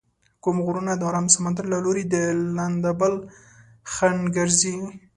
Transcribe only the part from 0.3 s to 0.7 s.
کوم